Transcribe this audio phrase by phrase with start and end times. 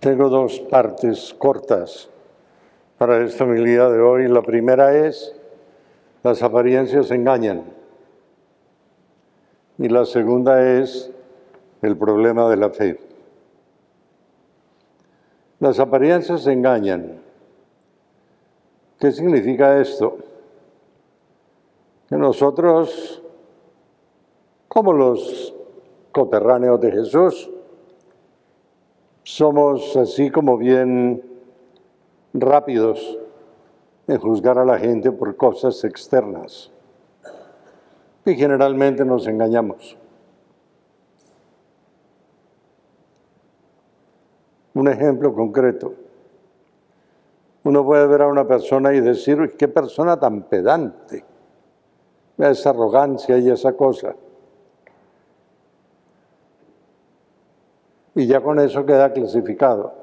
[0.00, 2.08] Tengo dos partes cortas
[2.96, 4.28] para esta humildad de hoy.
[4.28, 5.36] La primera es,
[6.22, 7.64] las apariencias engañan.
[9.76, 11.10] Y la segunda es
[11.82, 12.98] el problema de la fe.
[15.58, 17.20] Las apariencias engañan.
[18.98, 20.16] ¿Qué significa esto?
[22.08, 23.22] Que nosotros,
[24.66, 25.54] como los
[26.10, 27.50] coterráneos de Jesús,
[29.22, 31.22] somos así como bien
[32.32, 33.18] rápidos
[34.06, 36.70] en juzgar a la gente por cosas externas.
[38.24, 39.96] Y generalmente nos engañamos.
[44.74, 45.94] Un ejemplo concreto.
[47.64, 51.24] Uno puede ver a una persona y decir, qué persona tan pedante,
[52.38, 54.14] esa arrogancia y esa cosa.
[58.14, 59.94] Y ya con eso queda clasificado.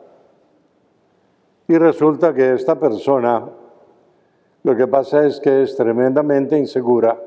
[1.67, 3.49] Y resulta que esta persona
[4.63, 7.17] lo que pasa es que es tremendamente insegura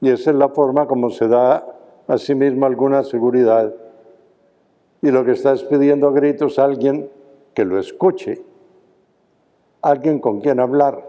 [0.00, 1.66] y esa es la forma como se da
[2.08, 3.74] a sí mismo alguna seguridad.
[5.02, 7.10] Y lo que está es pidiendo a gritos a alguien
[7.54, 8.42] que lo escuche,
[9.82, 11.04] alguien con quien hablar,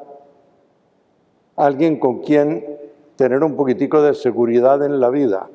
[1.55, 2.77] alguien con quien
[3.15, 5.49] tener un poquitico de seguridad en la vida,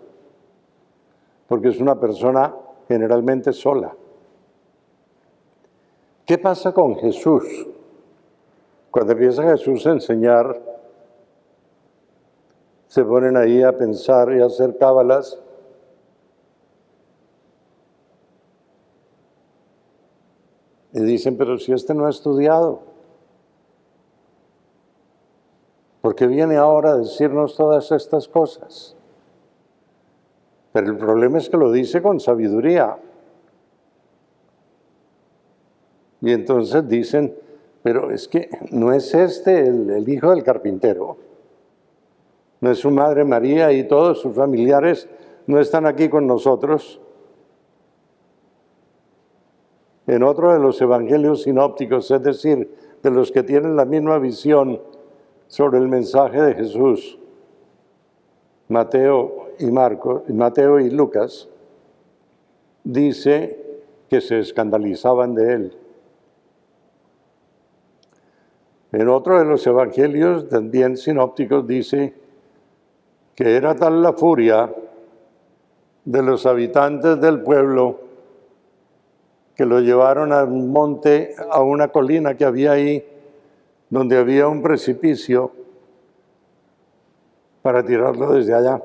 [1.48, 2.54] porque es una persona
[2.88, 3.94] generalmente sola.
[6.24, 7.66] ¿Qué pasa con Jesús?
[8.90, 10.60] Cuando empieza Jesús a enseñar,
[12.88, 15.38] se ponen ahí a pensar y a hacer cábalas
[20.96, 22.80] Y dicen, pero si este no ha estudiado,
[26.00, 28.95] ¿por qué viene ahora a decirnos todas estas cosas?
[30.76, 32.98] Pero el problema es que lo dice con sabiduría.
[36.20, 37.34] Y entonces dicen,
[37.82, 41.16] pero es que no es este el, hijo del carpintero,
[42.60, 45.08] no es su madre María y todos sus familiares
[45.46, 47.00] no están aquí con nosotros.
[50.06, 52.70] En otro de los evangelios sinópticos, es decir,
[53.02, 54.82] de los que tienen la misma visión
[55.46, 57.18] sobre el mensaje de Jesús,
[58.68, 61.48] Mateo y Marcos, Mateo y Lucas,
[62.84, 65.78] dice que se escandalizaban de él.
[68.92, 72.14] En otro de los evangelios, también sinópticos, dice
[73.34, 74.72] que era tal la furia
[76.04, 78.00] de los habitantes del pueblo
[79.56, 83.04] que lo llevaron al monte, a una colina que había ahí,
[83.90, 85.50] donde había un precipicio,
[87.62, 88.80] para tirarlo desde allá.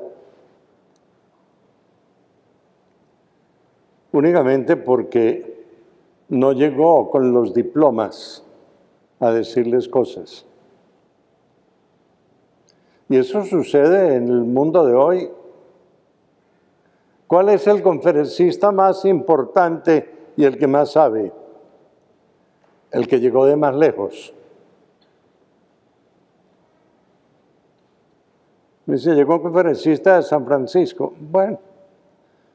[4.12, 5.66] Únicamente porque
[6.30, 8.44] no llegó con los diplomas
[9.20, 10.46] a decirles cosas.
[13.10, 15.30] Y eso sucede en el mundo de hoy.
[17.28, 21.32] ¿Cuál es el conferencista más importante y el que más sabe,
[22.92, 24.34] el que llegó de más lejos.
[28.86, 31.14] Me dice, llegó un conferencista de San Francisco.
[31.20, 31.60] Bueno,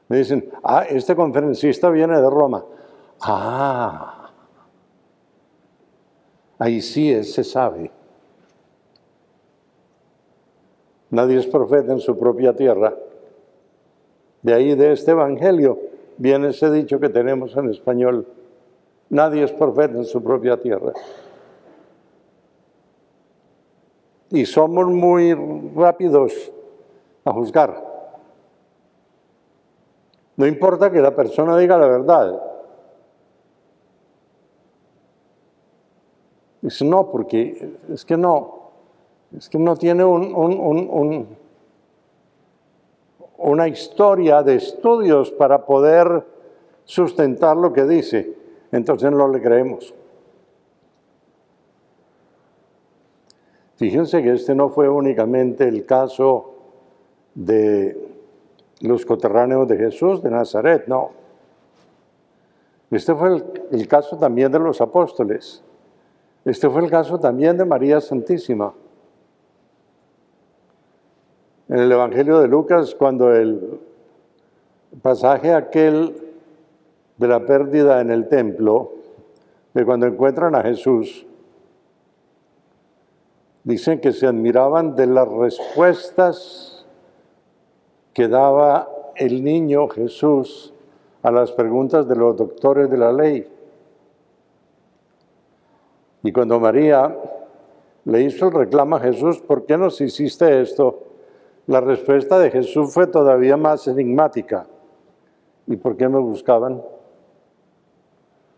[0.07, 2.63] me dicen, ah, este conferencista viene de Roma.
[3.21, 4.31] Ah,
[6.59, 7.91] ahí sí se sabe.
[11.09, 12.93] Nadie es profeta en su propia tierra.
[14.41, 15.79] De ahí de este evangelio
[16.17, 18.27] viene ese dicho que tenemos en español,
[19.09, 20.93] nadie es profeta en su propia tierra.
[24.29, 25.33] Y somos muy
[25.75, 26.51] rápidos
[27.23, 27.86] a juzgar.
[30.37, 32.41] No importa que la persona diga la verdad.
[36.61, 38.71] Dice, no, porque es que no,
[39.35, 41.37] es que no tiene un, un
[43.37, 46.25] una historia de estudios para poder
[46.83, 48.33] sustentar lo que dice,
[48.71, 49.93] entonces no le creemos.
[53.75, 56.55] Fíjense que este no fue únicamente el caso
[57.35, 58.06] de
[58.81, 61.11] los coterráneos de Jesús de Nazaret, no.
[62.91, 65.63] Este fue el, caso también de los apóstoles.
[66.45, 68.73] Este fue el caso también de María Santísima
[71.69, 73.79] en el Evangelio de Lucas cuando el
[75.01, 76.15] pasaje aquel
[77.17, 78.93] de la pérdida en el templo,
[79.73, 81.25] de cuando encuentran a Jesús,
[83.63, 86.76] dicen que se admiraban de las respuestas
[88.17, 90.73] que daba el niño Jesús
[91.21, 93.47] a las preguntas de los doctores de la ley.
[96.23, 97.15] Y cuando María
[98.05, 101.03] le hizo el reclamo a Jesús, ¿por qué nos hiciste esto?
[101.67, 104.65] La respuesta de Jesús fue todavía más enigmática.
[105.67, 106.81] ¿Y por qué me buscaban?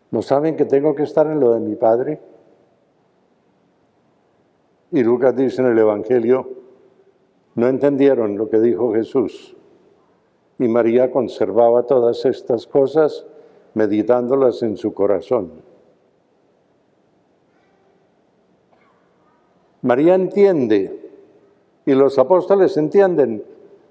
[0.10, 2.22] ¿No saben que tengo que estar en lo de mi Padre?
[4.94, 6.48] Y Lucas dice en el Evangelio,
[7.60, 9.56] no entendieron lo que dijo Jesús.
[10.58, 13.26] Y María conservaba todas estas cosas
[13.74, 15.52] meditándolas en su corazón.
[19.82, 21.12] María entiende
[21.86, 23.44] y los apóstoles entienden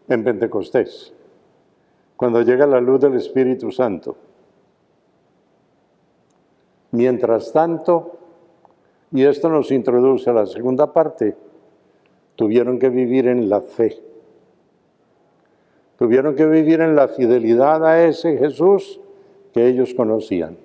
[0.09, 1.13] en Pentecostés,
[2.17, 4.17] cuando llega la luz del Espíritu Santo.
[6.93, 8.19] Mientras tanto,
[9.13, 11.37] y esto nos introduce a la segunda parte,
[12.39, 14.01] tuvieron que vivir en la fe.
[15.99, 19.01] Tuvieron que vivir en la fidelidad a ese Jesús
[19.53, 20.57] que ellos conocían.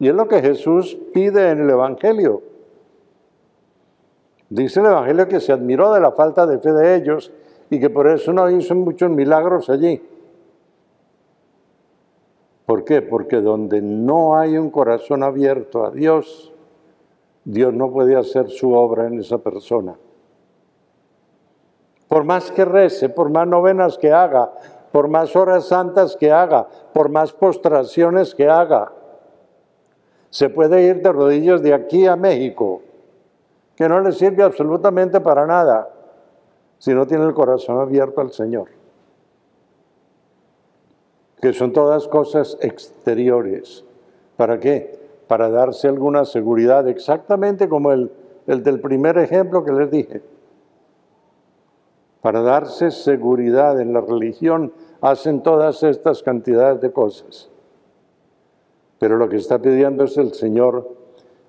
[0.00, 2.42] Y es lo que Jesús pide en el Evangelio.
[4.48, 7.30] Dice el Evangelio que se admiró de la falta de fe de ellos
[7.70, 10.02] y que por eso no hizo muchos milagros allí.
[12.66, 13.00] ¿Por qué?
[13.00, 16.52] Porque donde no hay un corazón abierto a Dios,
[17.44, 19.96] Dios no puede hacer su obra en esa persona.
[22.08, 24.52] Por más que rece, por más novenas que haga,
[24.92, 28.92] por más horas santas que haga, por más postraciones que haga,
[30.28, 32.82] se puede ir de rodillas de aquí a México,
[33.76, 35.90] que no le sirve absolutamente para nada
[36.78, 38.80] si no tiene el corazón abierto al Señor
[41.40, 43.84] que son todas cosas exteriores.
[44.36, 44.99] ¿Para qué?
[45.30, 48.10] Para darse alguna seguridad, exactamente como el,
[48.48, 50.22] el del primer ejemplo que les dije.
[52.20, 57.48] Para darse seguridad en la religión hacen todas estas cantidades de cosas.
[58.98, 60.96] Pero lo que está pidiendo es el Señor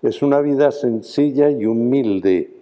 [0.03, 2.53] es una vida sencilla y humilde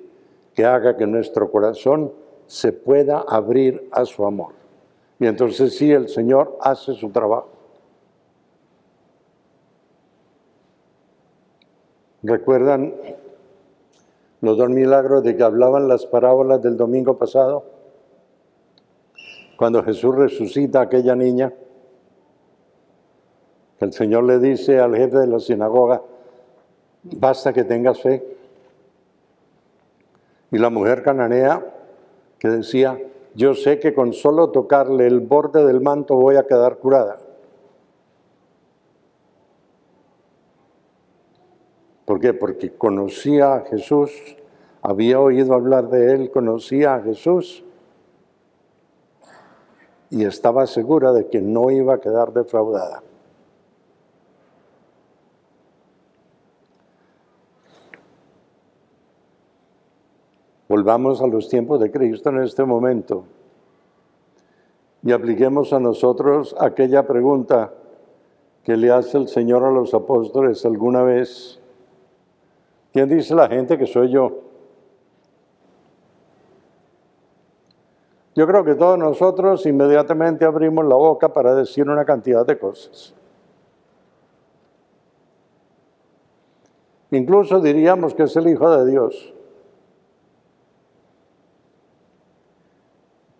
[0.53, 2.13] que haga que nuestro corazón
[2.47, 4.53] se pueda abrir a su amor.
[5.19, 7.58] Y entonces sí, el Señor hace su trabajo.
[12.21, 12.93] ¿Recuerdan
[14.41, 17.63] los dos milagros de que hablaban las parábolas del domingo pasado?
[19.57, 21.53] Cuando Jesús resucita a aquella niña,
[23.79, 26.01] el Señor le dice al jefe de la sinagoga,
[27.03, 28.37] basta que tengas fe.
[30.51, 31.65] Y la mujer cananea
[32.37, 32.99] que decía,
[33.35, 37.19] yo sé que con solo tocarle el borde del manto voy a quedar curada.
[42.09, 42.33] ¿Por qué?
[42.33, 44.09] Porque conocía a Jesús,
[44.81, 47.63] había oído hablar de él, conocía a Jesús
[50.09, 53.03] y estaba segura de que no iba a quedar defraudada.
[60.67, 63.25] Volvamos a los tiempos de Cristo en este momento
[65.03, 67.71] y apliquemos a nosotros aquella pregunta
[68.63, 71.59] que le hace el Señor a los apóstoles alguna vez.
[72.91, 74.49] ¿Quién dice la gente que soy yo?
[78.35, 83.13] Yo creo que todos nosotros inmediatamente abrimos la boca para decir una cantidad de cosas.
[87.11, 89.33] Incluso diríamos que es el Hijo de Dios.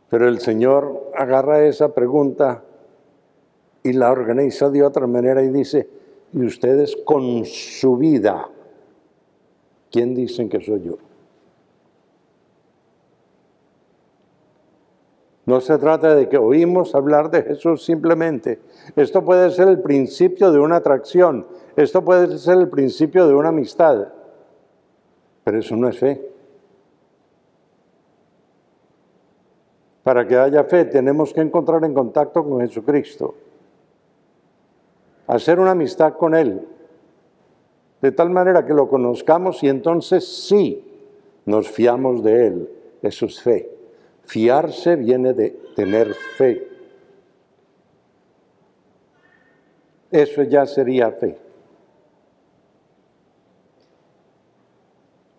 [0.10, 2.64] Pero el Señor agarra esa pregunta
[3.84, 5.88] y la organiza de otra manera y dice,
[6.34, 8.50] y ustedes con su vida,
[9.92, 10.98] ¿quién dicen que soy yo?
[15.46, 18.60] No se trata de que oímos hablar de Jesús simplemente.
[18.96, 21.48] Esto puede ser el principio de una atracción.
[21.76, 24.10] Esto puede ser el principio de una amistad.
[25.44, 26.30] Pero eso no es fe.
[30.04, 33.34] Para que haya fe tenemos que encontrar en contacto con Jesucristo,
[35.28, 36.68] hacer una amistad con Él,
[38.02, 40.84] de tal manera que lo conozcamos y entonces sí
[41.46, 42.70] nos fiamos de Él.
[43.02, 43.70] Eso es fe.
[44.24, 46.68] Fiarse viene de tener fe.
[50.12, 51.38] Eso ya sería fe.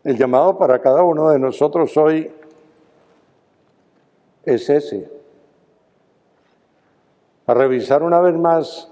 [0.03, 2.31] El llamado para cada uno de nosotros hoy
[4.45, 5.11] es ese.
[7.47, 8.91] A revisar una vez más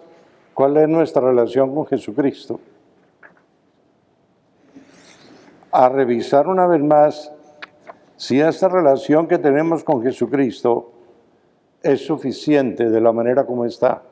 [0.53, 2.61] cuál es nuestra relación con Jesucristo.
[5.71, 7.33] A revisar una vez más
[8.17, 10.93] si esta relación que tenemos con Jesucristo
[11.83, 14.03] es suficiente de la manera como está.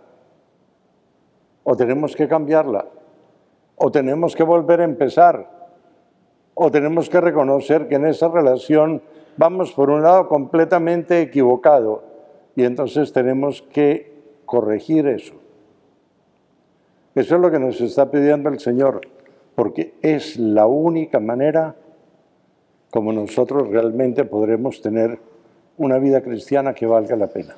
[1.64, 2.86] O tenemos que cambiarla.
[3.76, 5.50] O tenemos que volver a empezar.
[6.54, 9.02] O tenemos que reconocer que en esa relación
[9.36, 12.02] vamos por un lado completamente equivocado
[12.54, 14.14] y entonces tenemos que
[14.46, 15.34] corregir eso.
[17.14, 19.00] Eso es lo que nos está pidiendo el Señor,
[19.56, 21.74] porque es la única manera
[22.90, 25.18] como nosotros realmente podremos tener
[25.78, 27.56] una vida cristiana que valga la pena.